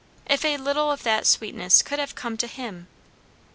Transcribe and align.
If 0.25 0.43
a 0.43 0.57
little 0.57 0.91
of 0.91 1.03
that 1.03 1.27
sweetness 1.27 1.83
could 1.83 1.99
have 1.99 2.15
come 2.15 2.35
to 2.37 2.47
him! 2.47 2.87